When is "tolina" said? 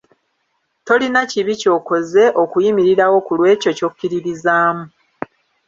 0.85-1.21